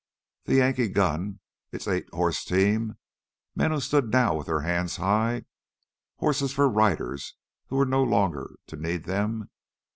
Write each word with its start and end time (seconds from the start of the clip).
The 0.45 0.55
Yankee 0.55 0.87
gun, 0.87 1.41
its 1.71 1.87
eight 1.87 2.09
horse 2.09 2.43
team, 2.43 2.97
men 3.55 3.69
who 3.69 3.79
stood 3.79 4.11
now 4.11 4.35
with 4.35 4.47
their 4.47 4.61
hands 4.61 4.95
high, 4.95 5.45
horses 6.15 6.53
for 6.53 6.67
riders 6.67 7.35
who 7.67 7.75
were 7.75 7.85
no 7.85 8.01
longer 8.01 8.55
to 8.65 8.77
need 8.77 9.03
them. 9.03 9.51